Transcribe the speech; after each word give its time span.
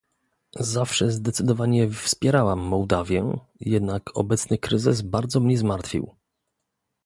Zawsze 0.59 1.11
zdecydowanie 1.11 1.89
wspierałam 1.91 2.59
Mołdawię, 2.59 3.37
jednak 3.59 4.17
obecny 4.17 4.57
kryzys 4.57 5.01
bardzo 5.01 5.39
mnie 5.39 5.57
zmartwił 5.57 6.15